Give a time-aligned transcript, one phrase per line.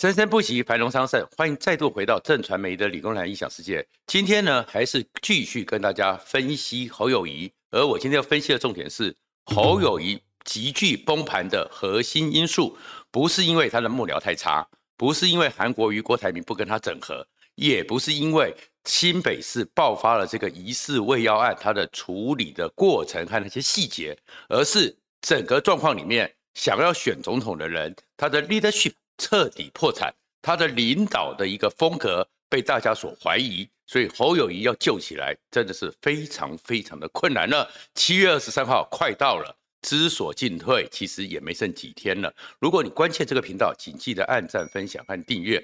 [0.00, 1.22] 生生不息，繁荣昌盛。
[1.36, 3.86] 欢迎再度回到正传媒的理工男异想世界。
[4.06, 7.52] 今天呢，还是继续跟大家分析侯友谊。
[7.70, 12.78] 而我今天要分析的重点是，侯友谊急剧崩盘的核心因素，
[13.10, 14.66] 不是因为他的幕僚太差，
[14.96, 17.22] 不是因为韩国瑜、郭台铭不跟他整合，
[17.56, 18.56] 也不是因为
[18.86, 24.16] 新北市爆发了这个疑似未药案，他的处理的过程和那些细节，
[24.48, 28.94] 而是整个状况里面，想要选总统的人，他的 leadership。
[29.20, 37.70] 彻底破产，他的领导的一个风格被大家所怀疑，所以侯友宜要救起来真的是非常非常的困难了。
[37.94, 42.34] 七月二十三号快到了，知所进退，其实也没剩几天了。
[42.58, 45.62] 如果你关切这个频道，请记得按赞、分享和订阅。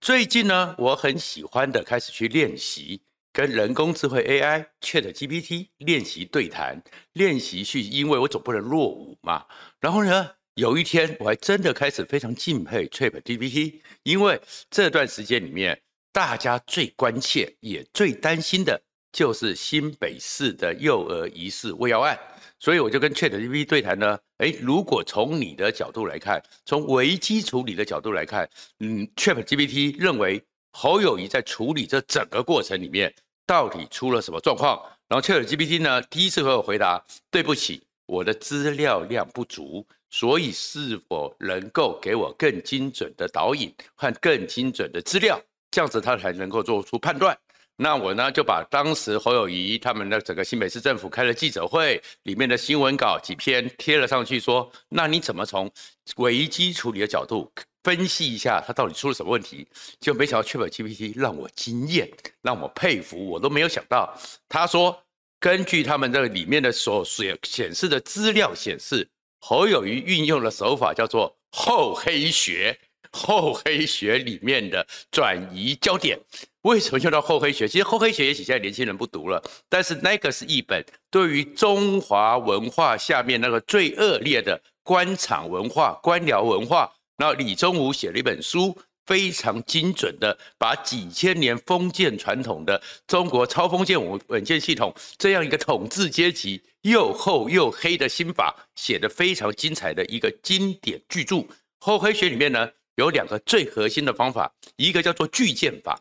[0.00, 3.00] 最近呢，我很喜欢的开始去练习
[3.32, 6.82] 跟人工智慧 AI ChatGPT 练习对谈，
[7.12, 9.46] 练习去，因为我总不能落伍嘛。
[9.78, 10.30] 然后呢，
[10.60, 14.38] 有一天，我还真的开始非常敬佩 ChatGPT，因为
[14.68, 15.80] 这段时间里面，
[16.12, 18.78] 大家最关切也最担心的
[19.10, 22.18] 就是新北市的幼儿疑似喂药案，
[22.58, 24.18] 所以我就跟 ChatGPT 对谈呢。
[24.36, 28.46] 诶，如果从你的角度来看，从危机处理的角度来看，
[28.80, 33.10] 嗯，ChatGPT 认为侯友谊在处理这整个过程里面
[33.46, 34.78] 到底出了什么状况？
[35.08, 39.86] 然后 ChatGPT 呢，第一次和我回答：对不起，我的资料量不足。
[40.12, 47.38] 所以，是否能够给我更精准的导引和更精准的资料，这样子他才能够做出判断。
[47.76, 55.70] 那我呢，就把当时侯友宜他们的整个新北市政府开了记者会里面的新闻稿几篇贴了上去，说：那你怎么从
[56.16, 57.48] 危机处理的角度
[57.84, 59.64] 分析一下他到底出了什么问题？
[60.00, 62.10] 就没想到 ChatGPT 让我惊艳，
[62.42, 64.12] 让我佩服，我都没有想到。
[64.48, 65.00] 他说，
[65.40, 69.08] 根据他们这个里面的所显显示的资料显示。
[69.42, 72.78] 侯友谊运用的手法叫做厚黑学，
[73.10, 76.20] 厚黑学里面的转移焦点，
[76.60, 77.66] 为什么叫做厚黑学？
[77.66, 88.76] 其实厚黑学也许现在年轻人不读了，但是那个是一本对于中华文化下面那个最恶劣的官场文化、官僚文化，然后李宗吾写了一本书。
[89.10, 101.44] 非常精准的把几千年封建传统的中国超封建稳稳健系统这样一个统治阶级又厚又黑的心法写得非常精彩的一个经典巨著。
[101.80, 106.00] 厚黑学里面呢，有两个最核心的方法，一个叫做巨剑法，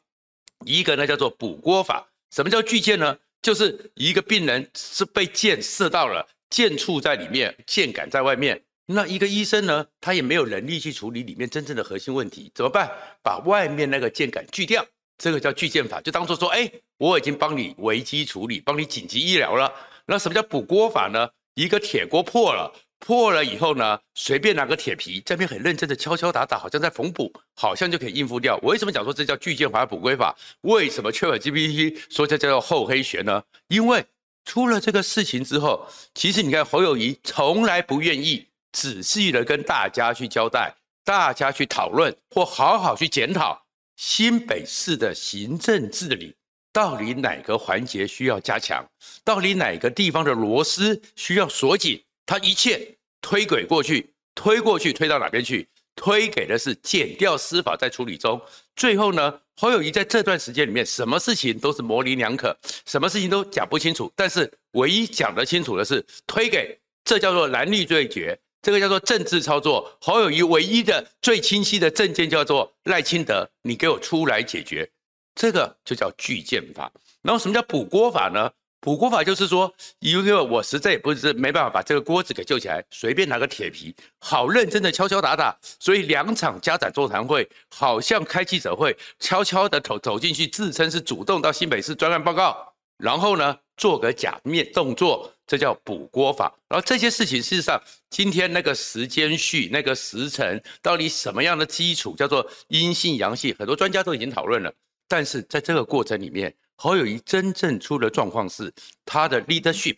[0.67, 2.07] 一个呢叫做补锅法。
[2.29, 3.17] 什么叫巨剑呢？
[3.41, 8.61] 就是一个病人是被箭射到了，箭处在里面，箭杆在外面。
[8.91, 12.89] 那一个医生呢，他也没有能力去处理里面真正的核心问题，怎么办？
[13.22, 14.83] 把外面那个箭杆锯掉，
[15.16, 16.67] 这个叫锯箭法，就当做说，哎，
[16.97, 19.72] 我已经帮你危机处理，帮你紧急医疗了。
[20.07, 21.29] 那什么叫补锅法呢？
[21.53, 28.57] 一个铁锅破了，破了以后呢，随便拿个铁皮，这边很认真的敲敲打打，好像在缝补，好像就可以应付掉。
[28.63, 30.35] 我为什么讲说这叫锯箭法、补锅法？
[30.61, 33.44] 为什么 ChatGPT 说这叫做厚黑学呢？
[33.67, 34.03] 因为
[34.45, 38.48] 出了这个事情之后，其实你看侯友宜从来不愿意。
[38.72, 43.66] 仔细的跟大家去交代，大家去讨论，或好好去检讨
[43.96, 46.35] 新北市的行政治理，
[46.72, 48.85] 到底哪个环节需要加强，
[49.24, 55.68] 到底哪个地方的螺丝需要锁紧，他一切推给过去，推过去，推到哪边去？
[55.96, 58.40] 推给的是减掉司法在处理中。
[58.74, 68.40] 最后呢，侯友宜在这段时间里面，什么事情都是模棱两可，什么事情都讲不清楚，但是唯一讲得清楚的是推给，这叫做蓝绿对决。
[68.61, 74.89] 这个叫做政治操作，侯友谊唯一的最清晰的证件叫做赖清德，你给我出来解决，
[75.33, 76.91] 这个就叫巨箭法。
[77.21, 78.51] 然后什么叫补锅法呢？
[78.81, 92.69] 补锅法就是说，因为我实在也不是没办法把这个锅子给救起来，随便拿个铁皮，好认真的敲敲打打，所以两场家长座谈会，好像开记者会，悄悄的走走进去，自称是主动到新北市专案报告，
[92.99, 95.33] 然后呢，做个假面动作。
[95.49, 104.71] 这叫补锅法，然后这些事情事实上，今天那个时间序、那个时辰，到底什么样的基础叫做阴性阳性，很多专家都已经讨论了。
[105.07, 108.71] 但是在这个过程里面，侯友谊真正出的状况是，
[109.06, 109.97] 他的 leadership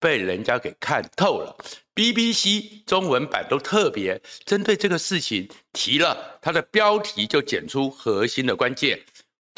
[0.00, 1.56] 被人家给看透了。
[1.94, 9.00] BBC 中文版都特别针对这个事情提了，他的标题就剪出核心的关键：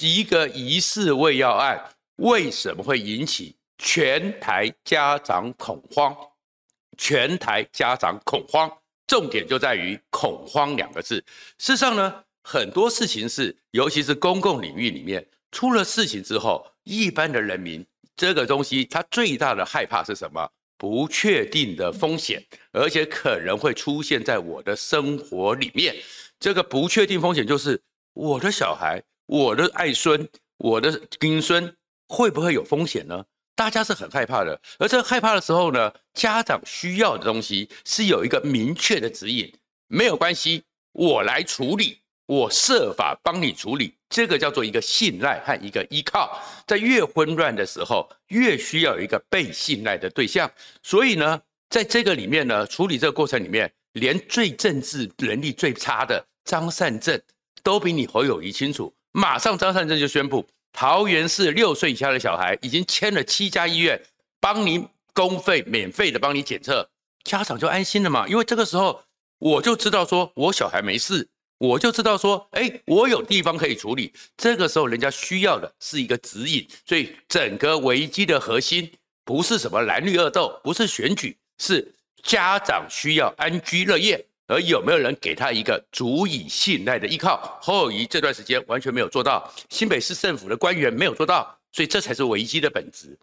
[0.03, 1.83] 一个疑似未药案
[2.21, 3.57] 为什么会引起？
[3.79, 6.15] 全台家长恐慌，
[6.99, 8.71] 全台家长恐慌，
[9.07, 11.17] 重点就在于“恐慌”两个字。
[11.57, 17.85] 事实上呢，很多事情是，尤其是公共领域里面出了事情之后，一般的人民
[18.15, 20.47] 这个东西，他最大的害怕是什么？
[20.77, 25.97] 不确定的风险，而且可能会出现在我的生活里面。
[26.39, 27.81] 这个不确定风险就是
[28.13, 30.29] 我的小孩、我的爱孙、
[30.59, 31.75] 我的丁孙
[32.11, 33.25] 会不会有风险呢？
[33.55, 34.61] 大家是很害怕的。
[34.81, 39.51] 而这个害怕的时候呢，家长需要的东西是有一个明确的指引，
[39.87, 43.95] 没有关系，我来处理，我设法帮你处理。
[44.09, 46.43] 这个叫做一个信赖和一个依靠。
[46.67, 50.51] 在越混乱的时候，越需要一个被信赖的对象。
[50.83, 57.21] 所以呢，在这个里面呢，处理这个过程里面，连最政治能力最差的张善政
[57.63, 58.93] 都比你侯友宜清楚。
[59.13, 64.01] 马上张善政就宣布，桃园市六岁以下的小孩已经签了七家医院，
[64.41, 66.89] 帮你公费免费的帮你检测，
[67.25, 68.27] 家长就安心了嘛。
[68.29, 69.03] 因为这个时候
[69.39, 71.29] 我就知道说我小孩没事，
[71.59, 74.13] 我就知道说，哎，我有地方可以处理。
[74.37, 78.91] 这个时候人家需要的是一个指引，所以整个危机的核心
[79.25, 84.25] 不是什么蓝绿恶斗，不是选举，是家长需要安居乐业。
[84.51, 87.57] 而有没有人给他一个足以信赖的依靠？
[87.63, 93.17] 侯友宜这段时间完全没有做到，新北市政府的官员没有做到，所以这才是危机的本质。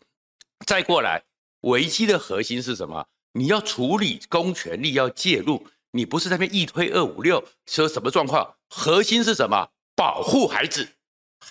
[0.65, 1.21] 再过来，
[1.62, 3.06] 危机的核心是什么？
[3.33, 8.56] 你要处理公权力要介入，你不是在那边一推二五六说什么状况？
[8.69, 9.68] 核心是什么？
[9.97, 10.88] 保护孩子，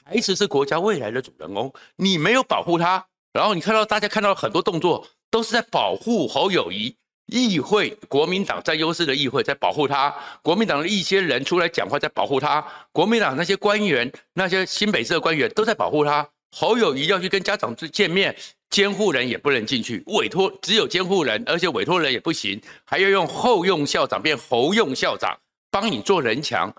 [0.06, 6.96] 孩子是国家未来的主人公，你没有保护他，然后你看到大家看到很多动作都是在保护侯友宜。
[7.26, 16.28] 议会，国民党占优势的议会在保护他，国民党的一些人出来讲话在保护他，国民党那些官员、那些新北市的官员都在保护他。
[16.52, 18.34] 侯友宜要去跟家长去见面，
[18.70, 25.36] 监护人也不能进去，委托只有监护人，而且委托人也不行，还要用后用校长变侯用校长
[25.70, 26.72] 帮你做人墙。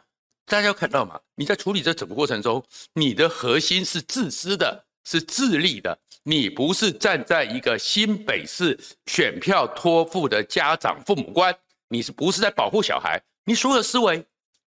[0.46, 1.20] 大家要看到吗？
[1.36, 5.98] 你在处理这整个过程中，你的核心是自私的，是自立的。
[6.24, 11.58] 你不是站在一个新北市选票托付的家长父母官，
[11.88, 13.18] 你是不是在保护小孩？
[13.46, 14.26] 你所有的思维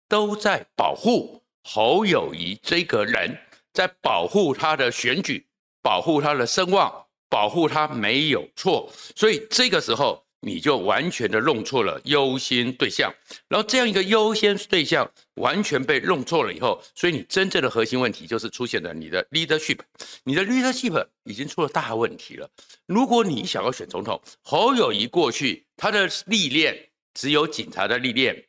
[0.07, 3.37] 都在保护侯友谊这个人，
[3.73, 5.45] 在保护他的选举，
[5.81, 8.89] 保护他的声望，保护他没有错。
[9.17, 10.23] 所以这个时候。
[10.41, 13.13] 你就完全的弄错了优先对象，
[13.47, 19.79] 然后这样一个优先对象完全被弄错了以后，所以你真正的核心问题就是出现了你的 leadership，
[20.23, 22.49] 你的 leadership 已经出了大问题了。
[22.85, 28.41] 如果你想要选总统，侯友谊过去他的历练只有警察的历练，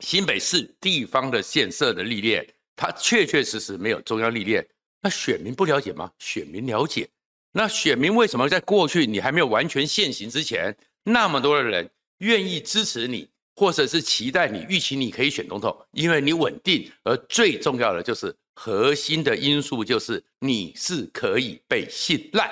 [0.00, 4.66] 新北市地方的建设的历练，他确确实实没有中央历练。
[5.02, 6.10] 那选民不了解吗？
[6.18, 7.06] 选民了解。
[7.52, 10.74] 那选民为什么在过去你还没有完全现行之前？
[11.08, 11.88] 那么多的人
[12.18, 22.50] 愿意支持你，或者是期待你、预期你可以选总统，因为你稳定，而最重要的就是核心的因素就是你是可以被信赖。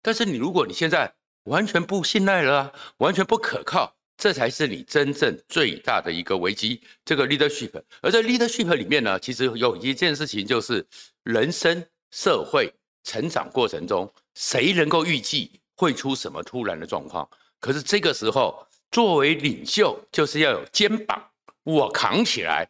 [0.00, 1.12] 但是你如果你现在
[1.44, 6.80] 完全不信赖了，完全不可靠，这才是你真正最大的一个危机。
[7.04, 10.86] 这个 leadership，而在 leadership 里面呢，其实有一件事情就是
[11.24, 12.72] 人生、社会
[13.04, 17.28] 成长过程中，谁能够预计会出什么突然的状况？
[17.60, 21.22] 可是这个时候，作为领袖，就是要有肩膀，
[21.62, 22.68] 我扛起来。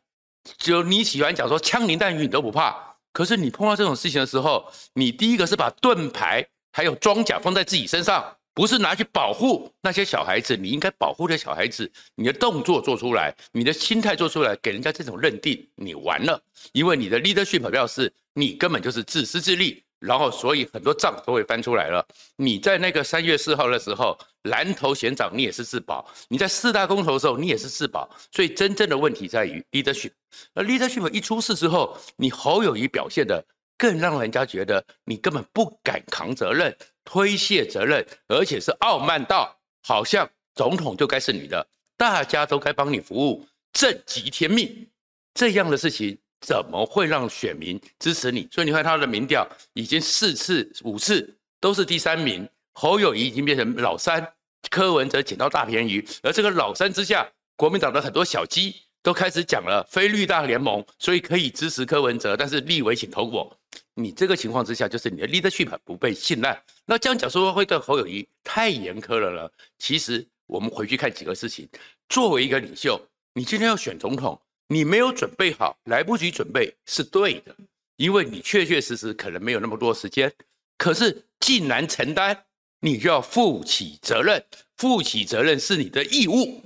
[0.58, 2.74] 就你喜欢讲说枪林弹雨你都不怕，
[3.12, 10.56] 可是你碰到这种事情的时候，你第一个是把盾牌还有装甲放在自己身上，不是拿去保护那些小孩子。
[10.56, 16.42] 你应该保护的小孩子，你的动作做出来，你的心态做出来，给人家这种认定，你完了，
[16.72, 19.82] 因为你的 leadership 表示你根本就是自私自利。
[20.00, 22.04] 然后，所以很多账都会翻出来了。
[22.36, 28.08] 你在那个三月四号的时候，南投县长你也是自保；你在四大公投的时候，你也是自保。
[28.32, 30.10] 所以真正的问题在于 leadership。
[30.54, 33.44] 而 leadership 一出事之后，你侯友谊表现的
[33.76, 41.66] 更让人家觉得你根本不敢扛责任、推卸责任，而且是傲慢到好像总统就该是你的，
[41.98, 44.88] 大家都该帮你服务，政极天命
[45.34, 46.18] 这样的事情。
[46.40, 48.48] 怎么会让选民支持你？
[48.50, 54.26] 所以你看他的民调已经四次、五次都是第三名，侯友谊已经变成老三，
[54.70, 56.02] 柯文哲捡到大便宜。
[56.22, 63.56] 而这个老三之下，国民党的很多小鸡都开始讲了非绿大联盟，所以可以支持柯文哲，但是立委请投我。
[63.94, 66.60] 你这个情况之下，就是你的 leadership 不被信赖。
[66.86, 69.50] 那这样讲说会对侯友谊太严苛了呢？
[69.78, 71.68] 其实我们回去看几个事情，
[72.08, 72.98] 作为一个领袖，
[73.34, 74.40] 你今天要选总统。
[74.72, 77.52] 你没有准备好，来不及准备是对的，
[77.96, 80.32] 因为你确确实实可能没有那么多时间。
[80.78, 82.44] 可是既然承担，
[82.78, 84.40] 你就要负起责任，
[84.76, 86.62] 负起责任是你的义务。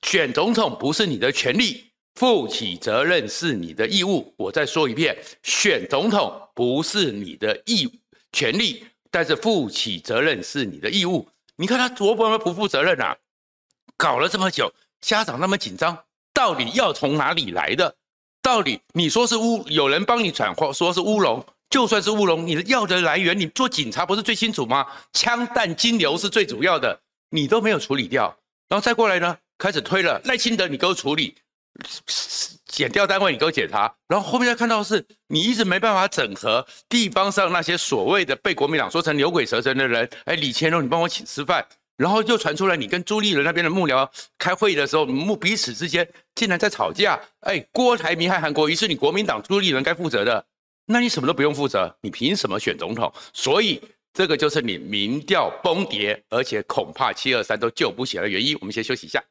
[0.00, 4.32] 选总统不是你的权利，负起责任是你的义务。
[4.38, 7.86] 我再说一遍，选总统不是你的义
[8.32, 11.28] 权利，但是负起责任是你的义务。
[11.56, 13.14] 你看他多么不负责任啊！
[13.98, 16.02] 搞了这么久，家长那么紧张。
[16.32, 17.94] 到底要从哪里来的？
[18.40, 24.86] 到底你说是乌，有人帮你传话说是乌龙，就算是乌龙，你的药的来源，你做警察不是最清楚吗？
[25.12, 28.36] 枪弹金流是最主要的，你都没有处理掉，
[28.68, 31.36] 然后再过来呢，开始推了赖清德，你给我处理。
[32.66, 41.66] 检调单位，你给我检查，然后后面再看到是你一直没办法整合地方上那些所谓的被国民党说成牛鬼蛇神的人，哎，李干龙，你帮我请吃饭，
[42.02, 46.04] 然后又传出来你跟朱立伦那边的幕僚开会的时候，幕彼此之间
[46.34, 50.44] 竟然在吵架，哎，郭台铭和韩国瑜是你国民党朱立伦该负责的，
[50.86, 53.12] 那你什么都不用负责，你凭什么选总统？
[53.32, 53.80] 所以
[54.12, 58.58] 这个就是你民调崩跌，而且恐怕七二三都救不起来的原因。
[58.60, 59.22] 我们先休息一下。